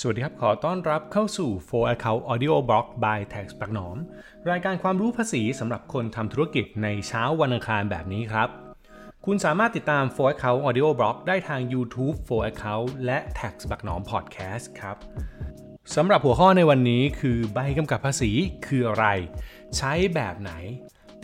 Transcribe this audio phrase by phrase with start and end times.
[0.00, 3.96] สวัสดีครับ ขอต้อนรับเข้าสู่ For Account Audio Blog by Tax ปักหนอม
[4.50, 8.48] รายการความรู้ภาษีสำหรับคนทำธุรกิจในเช้าวันอังคารแบบนี้ครับ
[9.26, 14.96] คุณสามารถติดตาม For Account Audio Blog ได้ทาง YouTube For Account และ Tax ปักหนอม Podcast ครับ
[15.94, 18.30] สำหรับหัวข้อในวันนี้คือใบกำกับภาษี
[18.66, 19.06] คืออะไร
[19.76, 20.52] ใช้แบบไหน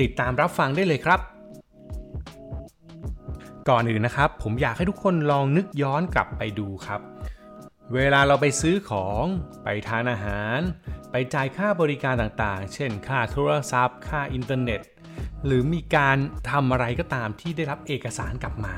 [0.01, 1.21] ติดตามรับฟังได้เลยครับ
[3.69, 7.03] ก่อนอื่นนะครับ ผมอยากให้ทุกคนลองนึกย้อนกลับไปดูครับ
[7.95, 9.25] เวลาเราไปซื้อของ
[9.65, 10.61] ไปทานอาหาร
[11.11, 14.81] ไปจ่ายค่าบริการต่างๆ เช่น ค่าโทรศัพท์ ค่าอินเทอร์เน็ต
[15.47, 16.17] หรือมีการ
[16.51, 18.75] ทำอะไรก็ตามที่ได้รับเอกสารกลับมา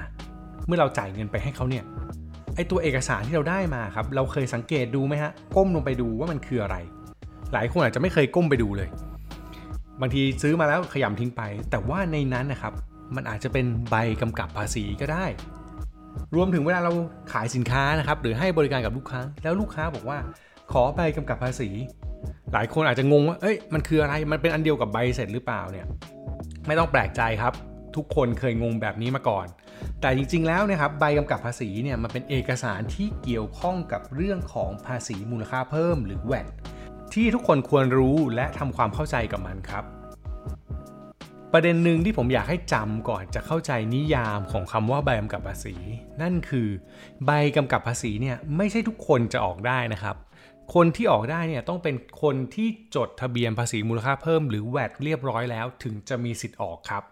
[0.66, 1.84] เมื่อเราจ่ายเงินไปให้เขาเนี่ย
[2.54, 6.76] ไอตัวเอกสารที่เราได้มาครับ เราเคยสังเกตดูไหมฮะ ก้มลงไปดูว่ามันคืออะไร
[7.52, 8.88] หลายคนอาจจะไม่เคยก้มไปดูเลย
[10.00, 12.72] บางทีซื้อมาแล้วขยำทิ้งไป แต่ว่าในนั้นนะครับ
[13.16, 15.24] มันอาจจะเป็นใบกำกับภาษีก็ได้
[16.36, 16.92] รวมถึงเวลาเรา
[17.32, 20.18] ขายสินค้านะครับหรือให้บริการกับลูกค้า แล้วลูกค้าบอกว่า
[20.72, 21.70] ขอใบกำกับภาษี
[22.52, 25.86] หลายคนอาจจะงงว่าเอ้ยมันคืออะไรมันเป็นอันเดียวกับใบเสร็จหรือเปล่าเนี่ย
[26.66, 27.52] ไม่ต้องแปลกใจครับ
[27.96, 29.46] ทุกคนเคยงงแบบนี้มาก่อน
[30.00, 36.46] แต่จริงๆแล้วนะครับใบกำกับภาษีเนี่ยมันเป็นเอกสารที่เกี่ยวข้องกับเรื่องของภาษีมูลค่าเพิ่มหรือ VAT
[37.14, 39.84] ที่ทุกคนควรรู้และทำความเข้าใจกับมันครับ
[41.52, 45.74] ประเด็นหนึ่งที่ผมอยากให้จำก่อนจะเข้าใจนิยามของคำว่าใบกำกับภาษี
[46.22, 46.68] นั่นคือ
[47.26, 50.16] ใบกำกับภาษีเนี่ยไม่ใช่ทุกคนจะออกได้นะครับ
[50.74, 57.02] คนที่ออกได้เนี่ยต้องเป็นคนที่จดทะเบียนภาษีมูลค่าเพิ่มหรือ VAT เรียบร้อยแล้ว ถึงจะมีสิทธิ์ออกครับ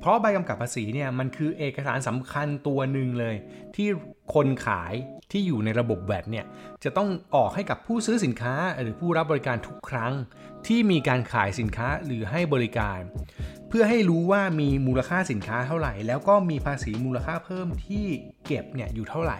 [0.00, 3.36] เพราะใบกำกับภาษีเนี่ยมันคือเอกสารสำคัญตัวหนึ่งเลย
[3.76, 3.88] ที่
[4.34, 4.94] คนขาย
[5.30, 6.46] ที่อยู่ในระบบ VAT เนี่ย
[6.84, 10.12] จะต้องออกให้กับผู้ซื้อสินค้าหรือผู้รับบริการทุกครั้ง
[10.66, 13.00] ที่มีการขายสินค้าหรือให้บริการ
[13.68, 18.06] เพื่อให้รู้ว่ามีมูลค่าสินค้าเท่าไหร่ แล้วก็มีภาษีมูลค่าเพิ่มที่
[18.46, 19.38] เก็บเนี่ยอยู่เท่าไหร่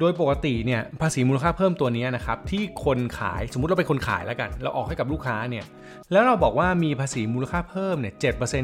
[0.00, 5.64] โดยปกติเนี่ยภาษีมูลค่าเพิ่มตัวนี้นะครับที่คนขายสมมุติเราเป็นคนขายแล้วกัน เราออกให้กับลูกค้าเนี่ย
[6.12, 8.22] แล้วเราบอกว่ามีภาษีมูลค่าเพิ่มเนี่ยเ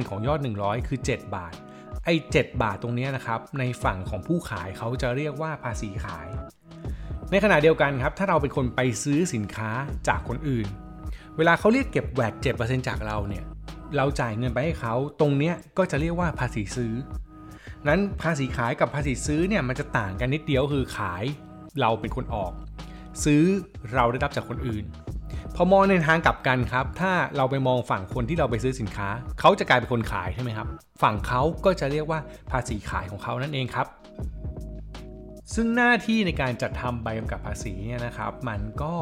[0.09, 1.55] ของยอด 100 คือ 7 บาท
[2.05, 6.29] ไอ้7บาทตรงนี้นะครับในฝั่งของผู้ขายเขาจะเรียกว่าภาษีขาย
[7.31, 9.70] ในขณะเดียวกันครับถ้าเราเป็นคนไปซื้อสินค้า
[10.08, 10.67] จากคนอื่น
[11.36, 13.45] เวลาเขาเรียกเก็บแวด7%จากเราเนี่ย
[13.97, 16.92] เราจ่ายเงินไปให้เขาตรงเนี้ยก็จะเรียกว่าภาษีซื้อ
[17.86, 21.24] นั้นภาษีขายกับภาษีซื้อเนี่ยมันจะต่างกันนิดเดียวคือขาย
[21.80, 22.52] เราเป็นคนออก
[23.24, 23.44] ซื้อ
[23.92, 24.84] เราได้รับจากคนอื่น
[25.55, 29.08] พอมองในทางกลับกันครับ ถ้าเราไปมองฝั่งคนที่เราไปซื้อสินค้า
[29.40, 30.68] เขาจะกลายเป็นคนขายใช่ไหมครับ
[31.02, 33.86] ฝั่งเขาก็จะเรียกว่าภาษีขายของเขานั่นเองครับ
[35.55, 38.95] ซึ่งหน้าที่ในการจัดทำใบกำกับภาษีเนี่ยนะครับ มันก็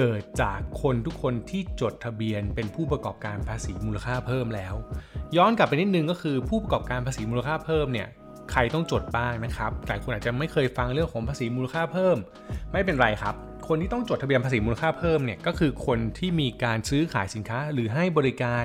[0.00, 4.74] เกิดจากคนทุกคนที่จดทะเบียนเป็นผู้ประกอบการภาษีมูลค่าเพิ่มแล้ว
[5.36, 8.08] ย้อนกลับไปนิดนึงก็คือผู้ประกอบการภาษีมูลค่าเพิ่มเนี่ย
[8.50, 12.16] ใครต้องจดบ้างนะครับหลายคนอาจจะไม่เคยฟังเรื่องของภาษีมูลค่าเพิ่ม
[12.72, 13.34] ไม่เป็นไรครับ
[13.68, 18.64] คนที่ต้องจดทะเบียนภาษีมูลค่าเพิ่มเนี่ยก็คือคนที่มีการซื้อขายสินค้าหรือให้บริการ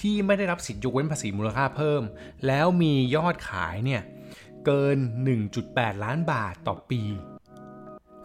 [0.00, 2.02] ที่ไม่ได้รับสิทธิยกเว้นภาษีมูลค่าเพิ่ม
[2.46, 4.02] แล้วมียอดขายเนี่ย
[4.66, 4.96] เกิน
[5.50, 7.02] 1.8 ล้านบาทต่อปี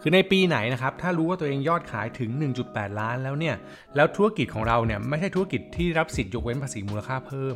[0.06, 2.30] คือในปีไหนนะครับ ถ้ารู้ว่าตัวเองยอดขายถึง
[2.64, 3.54] 1.8 ล้านแล้วเนี่ย
[3.96, 7.54] แล้วธุรกิจของเราเนี่ยไม่ใช่ธุรกิจที่รับสิทธิยกเว้นภาษีมูลค่าเพิ่ม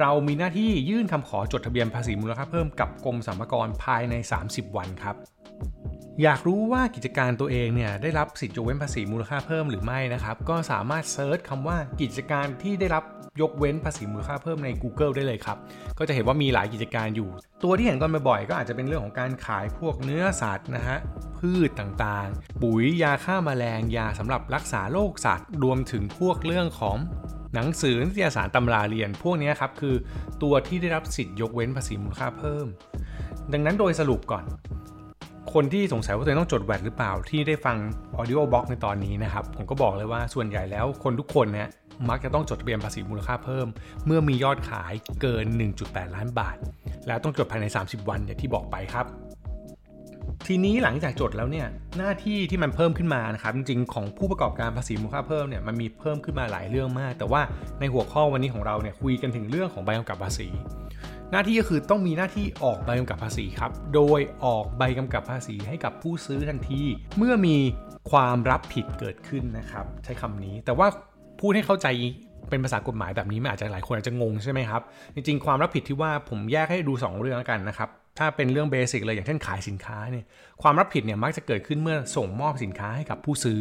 [0.00, 4.14] เรามีหน้าที่ยื่นคำขอจดทะเบียนภาษีมูลค่าเพิ่มกับกรมสรรพากรภายใน
[4.44, 5.16] 30 วันครับ
[6.22, 13.04] อยากรู้ว่ากิจการตัวเองเนี่ยได้รับสิทธิยกเว้นภาษีมูลค่าเพิ่มหรือไม่นะครับ ก็สามารถเซิร์ชคำว่ากิจการที่ได้รับ
[13.40, 15.56] ยกเว้นภาษีมูลค่าเพิ่มใน Google ได้เลยครับ
[15.98, 17.28] ก็จะเห็นว่ามีหลายกิจการอยู่
[17.64, 20.98] ตัวที่เห็นกันบ่อยๆก็อาจจะเป็นเรื่องของการขายพวกเนื้อสัตว์นะฮะ
[21.38, 26.96] พืชต่างๆ ปุ๋ยยาฆ่ามาแมลงยาสำหรับรักษาโรคสัตว์ รวมถึงพวกเรื่องของ
[27.54, 29.94] หนังสือนิตยสารตำราเรียนพวกนี้ครับคือ
[30.42, 32.66] ตัวที่ได้รับสิทธิยกเว้นภาษีมูลค่าเพิ่ม
[33.52, 34.44] ดังนั้นโดยสรุปก่อน
[35.52, 37.76] คนที่สงสัยว่าตัวเองต้องจดแวดหรือเปล่าที่ได้ฟัง
[38.18, 41.68] Audio Box ในตอนนี้นะครับ ผมก็บอกเลยว่าส่วนใหญ่แล้วคนทุกคนเนี่ย
[42.08, 43.66] มักจะต้องจดทะเบียนภาษีมูลค่าเพิ่ม
[44.06, 45.44] เมื่อมียอดขายเกิน
[45.80, 46.56] 1.8 ล้านบาท
[47.06, 49.06] แล้วต้องจดภายใน 30 วันอย่างที่บอกไปครับ
[50.46, 51.66] ทีนี้หลังจากจดแล้วเนี่ย
[51.98, 57.42] หน้าที่ที่มันเพิ่มขึ้นมานะครับจริงๆของผู้ประกอบการภาษีมูลค่าเพิ่มเนี่ยมันมีเพิ่มขึ้นมาหลายเรื่องมาก แต่ว่า
[57.80, 60.48] ในหัวข้อวันนี้ของเราเนี่ยคุยกันถึงเรื่องของใบกำกับภาษี
[61.32, 66.82] หน้าที่ก็คือต้องมีหน้าที่ออกใบกำกับภาษีครับ โดยออกใบกำกับภาษีให้กับผู้ซื้อทันที
[67.18, 67.56] เมื่อมี
[68.10, 70.86] ความรับผิดเกิดขึ้นนะครับ ใช้คำนี้ แต่ว่า
[71.40, 71.86] พูดให้เข้าใจ
[72.50, 74.82] เป็นภาษากฎหมายแบบนี้มันอาจจะหลายคนอาจจะงงใช่ไหมครับ
[75.14, 77.88] จริงๆ ความรับผิดที่ว่าผมแยกให้ดู 2 เรื่องแล้วกันนะครับ
[78.18, 80.24] ถ้าเป็นเรื่องเบสิกเลยอย่างเช่นขายสินค้าเนี่ย
[80.62, 83.60] ความรับผิดเนี่ยมักจะเกิดขึ้นเมื่อส่งมอบสินค้าให้กับผู้ซื้อ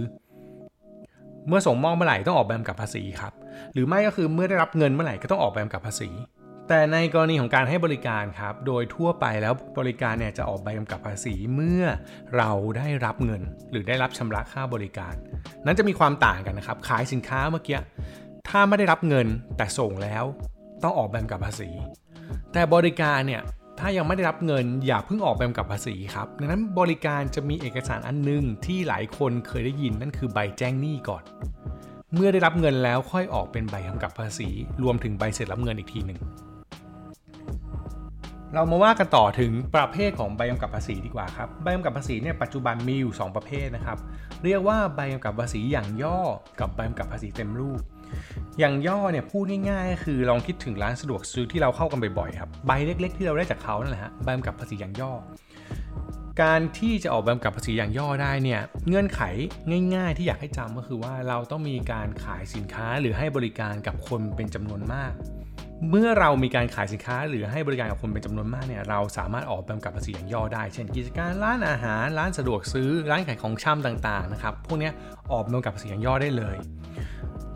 [1.47, 3.33] เมื่อส่งมอบเมื่อไหร่ต้องออกใบกำกับภาษีครับ
[3.73, 6.09] หรือไม่ก็คือเมื่อได้รับเงินเมื่อไหร่ก็ต้องออกใบกำกับภาษี
[6.67, 11.83] แต่ในกรณีของการให้บริการครับ โดยทั่วไปแล้วบริการเนี่ยจะออกใบกำกับภาษีเมื่อ
[12.37, 13.41] เราได้รับเงิน
[13.71, 15.13] หรือได้รับชำระค่าบริการ
[15.65, 17.79] นั้นจะมีความต่างกันนะครับ ขายสินค้าเมื่อกี้
[18.49, 19.27] ถ้าไม่ได้รับเงิน
[19.57, 20.23] แต่ส่งแล้ว
[20.83, 21.69] ต้องออกใบกำกับภาษี
[22.53, 23.41] แต่บริการเนี่ย
[23.79, 31.23] ถ้ายังไม่ได้รับเงินอย่าเพิ่งออกใบกำกับภาษีครับดังนั้นบริการจะมีเอกสารอันนึงที่หลายคนเคยได้ยินนั่นคือใบแจ้งหนี้ก่อน
[32.15, 34.49] เมื่อได้รับเงินแล้วค่อยออกเป็นใบกำกับภาษี
[34.83, 36.19] รวมถึงใบเสร็จรับเงินอีกทีหนึ่ง
[38.55, 43.97] เรามาว่ากันต่อถึงประเภทของใบกำกับภาษีดีกว่าครับ ใบกำกับภาษีเนี่ยปัจจุบันมีอยู่ 2 ประเภทนะครับ
[44.43, 46.19] เรียกว่าใบกำกับภาษีอย่างย่อ
[46.59, 47.81] กับใบกำกับภาษีเต็มรูป
[48.59, 55.11] อย่างย่อเนี่ยพูดง่ายๆ คือลองคิดถึงร้านสะดวกซื้อที่เราเข้ากันบ่อยๆครับ ใบเล็ก ๆ ที่เราได้จากเขานั่นแหละฮะ ใบกำกับภาษีอย่างย่อ
[56.41, 59.21] การที่จะออกใบกำกับภาษีอย่างย่อได้เนี่ยเงื่อนไข
[59.95, 65.13] ง่าย ๆ ที่อยากให้จำก็คือว่าเราต้องมีการขายสินค้าหรือให้บริการกับคนเป็นจำนวนมาก
[65.89, 74.91] เมื่อเรามีการขายสินค้าหรือให้บริการกับคนเป็นจำนวนมากเนี่ยเราสามารถออกแบบกับภาษีอย่างย่อได้ เช่นกิจการร้านอาหาร ร้านสะดวกซื้อ ร้านขายของชำต่างๆนะครับพวกนี้
[75.31, 76.55] ออกแบบกับภาษีอย่างย่อได้เลย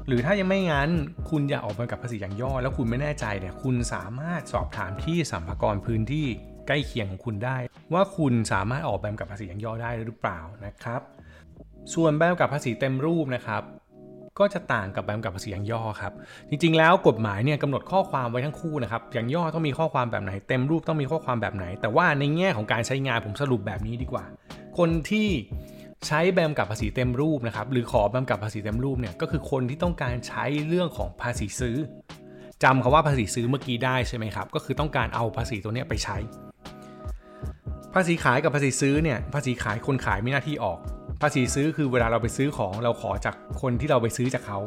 [0.08, 0.90] หรือถ้ายังไม่งั้น
[1.30, 6.28] คุณอยากออกแบบกับภาษีอย่างย่อ แล้วคุณไม่แน่ใจเนี่ยคุณสามารถสอบถามที่สัมภาระพื้นที่
[6.68, 7.58] ใกล้เคียงของคุณได้
[7.94, 11.02] ว่าคุณสามารถออกแบบกับภาษีอย่างย่อได้หรือเปล่านะครับ
[11.94, 13.64] ส่วนแบบกับภาษีเต็มรูปนะครับ
[14.40, 16.14] ก็จะต่างกับแบบกับภาษีอย่างย่อครับ
[16.50, 24.26] จริงๆ แล้วกฎหมายเนี่ยกำหนดข้อความไว้ทั้งคู่นะครับ อย่างย่อต้องมีข้อความแบบไหน เต็มรูปต้องมีข้อความแบบไหน แต่ว่าในแง่ของการใช้งานผมสรุปแบบนี้ดีกว่า
[24.78, 25.30] คนที่
[26.08, 31.78] ใช้แบมกับภาษีเต็มรูปนะครับ หรือขอแบมกับภาษีเต็มรูปเนี่ยก็คือคนที่ต้องการใช้เรื่องของภาษีซื้อ
[32.64, 36.18] จำคาว่าภาษีซื้อเมื่อกี้ได้ใช่ไหมครับ ก็คือต้องการเอาภาษีตัวนี้ไปใช้
[37.94, 40.80] ภาษีขายกับภาษีซื้อเนี่ย ภาษีขายคนขายมีหน้าที่ออก
[41.22, 44.60] ภาษีซื้อคือเวลาเราไปซื้อของเราขอจากคนที่เราไปซื้อจากเขา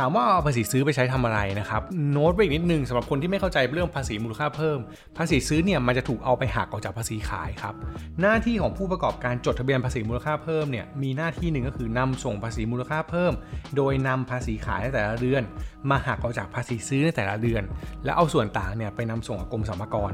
[0.00, 4.78] ถามว่าเอาภาษีซื้อไปใช้ทำอะไรนะครับโน้ตไว้อีกนิดนึงสำหรับคนที่ไม่เข้าใจเรื่องภาษีมูลค่าเพิ่ม
[5.16, 7.74] ภาษีซื้อเนี่ยมันจะถูกเอาไปหักออกจากภาษีขายครับ
[8.20, 13.32] หน้าที่ของผู้ประกอบการจดทะเบียนภาษีมูลค่าเพิ่มเนี่ยมีหน้าที่หนึ่งก็คือนำส่งภาษีมูลค่าเพิ่ม
[13.76, 15.42] โดยนำภาษีขายในแต่ละเดือน
[15.90, 17.62] มาหักออกจากภาษีซื้อในแต่ละเดือน
[18.04, 20.12] แล้วเอาส่วนต่างเนี่ยไปนำส่งกรมสรรพากร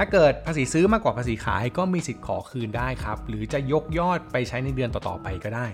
[0.00, 5.66] ถ้าเกิดภาษีซื้อมากกว่าภาษีขายก็มีสิทธิ์ขอคืนได้ครับ หรือจะยกยอดไปใช้ในเดือนต่อๆไปก็ได้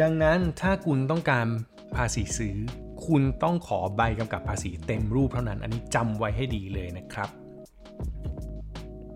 [0.00, 1.46] ดังนั้นถ้าคุณต้องการ
[1.96, 2.56] ภาษีซื้อ
[3.06, 7.28] คุณต้องขอใบกำกับภาษีเต็มรูปเท่านั้น อันนี้จำไว้ให้ดีเลยนะครับ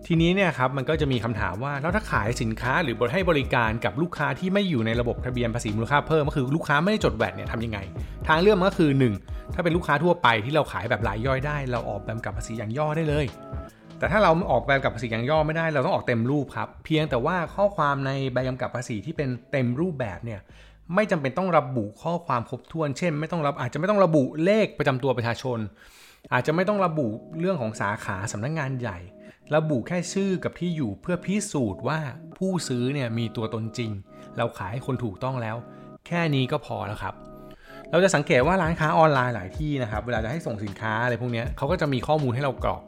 [0.07, 7.79] ทีนี้เนี่ยครับมันก็จะมีคำถามว่าแล้วถ้าขายสินค้าหรือให้บริการกับลูกค้าที่ไม่อยู่ในระบบทะเบียนภาษีมูลค่าเพิ่มก็คือลูกค้าไม่ได้จดแวดเนี่ยทำยังไง
[8.27, 8.91] ทางเลือกมันก็คือ
[9.23, 13.25] 1 ถ้าเป็นลูกค้าทั่วไปที่เราขายแบบรายย่อยได้ เราออกแบบกับภาษีอย่างย่อได้เลย
[14.03, 20.39] แต่ถ้าเราออกใบกำกับภาษีอย่างย่อไม่ได้เราต้องออกเต็มรูปครับ เพียงแต่ว่าข้อความในใบกำกับภาษีที่เป็นเต็มรูปแบบเนี่ย
[20.95, 25.59] ไม่จำเป็นต้องระบุข้อความครบถ้วน เช่น ไม่ต้องรับอาจจะไม่ต้องระบุเลขประจำตัวประชาชน
[26.33, 27.07] อาจจะไม่ต้องระบุ
[27.39, 28.99] เรื่องของสาขาสำนักงงานใหญ่
[29.55, 31.99] ระบุแค่ชื่อกับที่อยู่เพื่อพิสูจน์ว่า
[32.37, 33.91] ผู้ซื้อเนี่ยมีตัวตนจริง
[34.37, 35.55] เราขายให้คนถูกต้องแล้ว
[36.07, 37.13] แค่นี้ก็พอแล้วครับ
[37.91, 42.81] เราจะสังเกตว่าร้านค้าออนไลน์หลายที่นะครับ เวลาจะให้ส่งสินค้าอะไรพวกนี้เขาก็จะมีข้อมูลให้เรากรอก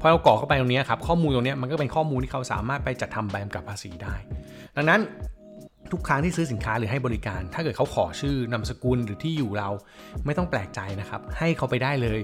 [0.00, 4.14] พอเรากรอกเข้าไปตรงนี้ครับข้อมูลตรงนี้มันก็เป็นข้อมูลที่เขาสามารถไปจัดทำใบกำกับภาษีได้
[4.76, 5.00] ดังนั้น
[5.92, 9.68] ทุกครั้งที่ซื้อสินค้าหรือให้บริการ ถ้าเกิดเขาขอชื่อนามสกุลหรือที่อยู่เรา
[10.24, 12.20] ไม่ต้องแปลกใจนะครับ ให้เขาไปได้เลย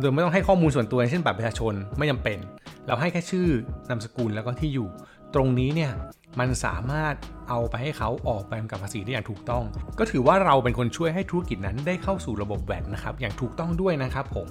[0.00, 2.38] โดยไม่ต้องให้ข้อมูลส่วนตัวเช่นบัตรประชาชนไม่จาเป็น
[2.86, 3.48] เราให้แค่ชื่อ
[3.88, 4.88] นามสกุลแล้วก็ที่อยู่
[5.34, 5.92] ตรงนี้เนี่ย
[6.40, 7.14] มันสามารถ
[7.48, 9.64] เอาไปให้เขาออกใบกำกับภาษีได้อย่างถูกต้อง
[9.98, 14.48] ก็ถือว่าเราเป็นคนช่วยให้ธุรกิจนั้นได้เข้าสู่ระบบแวดนะครับอย่างถูกต้องด้วยนะครับผม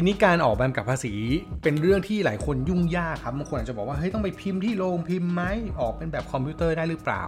[0.00, 1.12] ทีนี้การออกใบบกับภาษี
[1.62, 5.42] เป็นเรื่องที่หลายคนยุ่งยากครับบางคนอาจจะบอกว่าเฮ้ยต้องไปพิมพ์ที่โรงพิมพ์ไหม
[5.80, 7.22] ออกเป็นแบบคอมพิวเตอร์ได้หรือเปล่า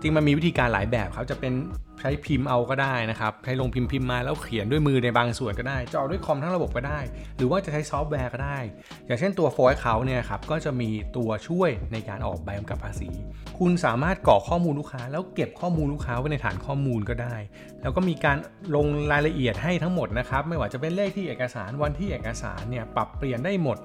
[0.00, 1.52] จริงมันมีวิธีการหลายแบบครับจะเป็น
[2.00, 7.00] ใช้พิมพ์เอาก็ได้นะครับ ใช้ลงพิมพ์พิมพ์มาแล้วเขียนด้วยมือในบางส่วนก็ได้จะอด้วยคอมทั้งระบบก็ได้
[7.36, 8.58] หรือว่าจะใช้ซอฟต์แวร์ก็ได้
[9.06, 13.10] อย่างเช่นตัวโฟล์เขาเนี่ยครับก็จะมีตัวช่วยในการออกใบกำกับภาษี
[13.58, 17.36] คุณสามารถกรอกข้อมูลลูกค้า แล้วเก็บข้อมูลลูกค้าไว้ในฐานข้อมูลก็ได้
[17.82, 18.36] แล้วก็มีการ
[18.74, 23.78] ลงรายละเอียดให้ทั้งหมดนะครับ ไม่ว่าจะเป็นเลขที่เอกสารวันที่เอกสารเนี่ยปรับเปลี่ยนได้หมด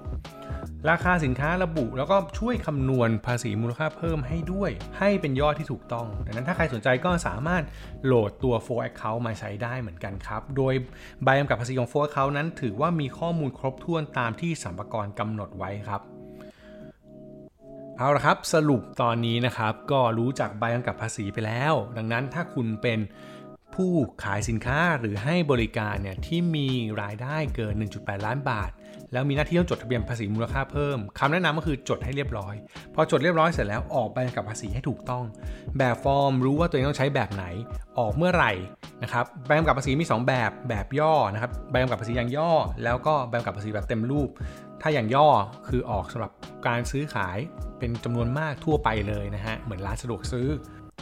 [0.90, 7.64] ราคาสินค้าระบุ แล้วก็ช่วยคำนวณภาษีมูลค่าเพิ่มให้ด้วย ให้เป็นยอดที่ถูกต้องดังนั้นถ้าใครสนใจก็สามารถ
[8.06, 10.74] โหลดตัว for account มาใช้ได้เหมือนกันครับ โดย
[11.24, 16.02] ใบกำกับภาษีของ for account นั้น ถือว่ามีข้อมูลครบถ้วนตามที่สัมภาระกำหนดไว้ครับ
[17.98, 23.00] เอาละครับสรุปตอนนี้นะครับก็รู้จักใบกำกับภาษีไปแล้ว ดังนั้นถ้าคุณเป็น
[23.76, 23.94] ผู้
[24.24, 26.68] ขายสินค้าหรือให้บริการเนี่ยที่มี
[27.02, 28.72] รายได้เกิน 1.8 ล้านบาท
[29.14, 32.56] แล้วมีหน้าที่ต้องจดทะเบียนภาษีมูลค่าเพิ่มคำแนะนำก็คือจดให้เรียบร้อย
[32.96, 35.24] พอจดเรียบร้อยเสร็จแล้วออกใบกำกับภาษีให้ถูกต้อง
[35.78, 37.46] แบบฟอร์มรู้ว่าตัวเองต้องใช้แบบไหน
[38.00, 38.52] ออกเมื่อไหร่
[39.04, 42.52] นะครับใบกำกับภาษีมี 2 แบบแบบย่อนะครับใบกำกับภาษีอย่างย่อ
[42.84, 44.30] แล้วก็ใบกำกับภาษีแบบเต็มรูป
[44.82, 45.28] ถ้าอย่างย่อ
[45.68, 46.32] คือออกสำหรับ
[46.68, 47.38] การซื้อขาย
[47.80, 50.48] เป็นจำนวนมากทั่วไปเลยนะฮะเหมือนร้านสะดวกซื้อ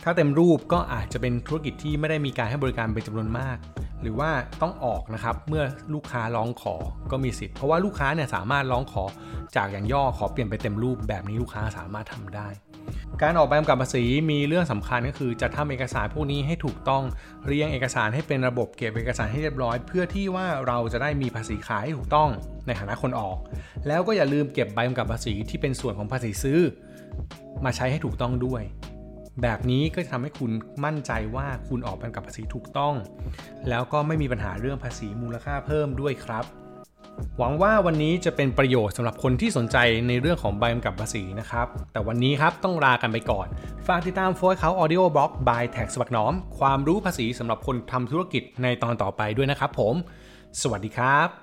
[0.03, 3.57] ถ้าเต็มรูปก็อาจจะเป็นธุรกิจที่ไม่ได้มีการให้บริการเป็นจำนวนมาก
[4.01, 5.63] หรือว่าต้องออกนะครับเมื่อ
[5.93, 6.75] ลูกค้าร้องขอ
[7.11, 9.03] ก็มีสิทธิ์เพราะว่าลูกค้าเนี่ยสามารถร้องขอ
[9.55, 12.47] จากอย่างย่อขอเปลี่ยนไปเต็มรูปแบบนี้ลูกค้าสามารถทำได้
[13.21, 17.03] การออกใบกำกับภาษีมีเรื่องสำคัญก็คือจะทำเอกสารพวกนี้ให้ถูกต้อง
[17.45, 22.29] เรียงเอกสารให้เป็นระบบเก็บเอกสารให้เรียบร้อย เพื่อที่ว่าเราจะได้มีภาษีขายให้ถูกต้อง
[22.65, 23.37] ในฐานะคนออก
[23.87, 26.59] แล้วก็อย่าลืมเก็บใบกำกับภาษีที่เป็นส่วนของภาษีซื้อ
[27.65, 28.63] มาใช้ให้ถูกต้องด้วย
[29.41, 30.51] แบบนี้ก็จะทำให้คุณ
[30.85, 32.93] มั่นใจว่าคุณออกใบกำกับภาษีถูกต้อง
[33.69, 36.45] แล้วก็ไม่มีปัญหาเรื่องภาษีมูลค่าเพิ่มด้วยครับ
[37.37, 39.77] หวังว่าวันนี้จะเป็นประโยชน์สำหรับคนที่สนใจ
[40.07, 43.47] ในเรื่องของใบกำกับภาษีนะครับ แต่วันนี้ครับต้องลากันไปก่อน
[43.87, 49.95] ฝากติดตามโฟร์เขา Audio Blog by แท็กสวักน้อม ความรู้ภาษีสำหรับคนทำธุรกิจในตอนต่อไปด้วยนะครับผม
[50.61, 51.29] สวัสดีครับ